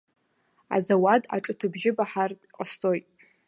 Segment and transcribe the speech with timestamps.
[0.75, 3.05] Азауад аҿыҭыбжьы баҳартә иҟасҵоит.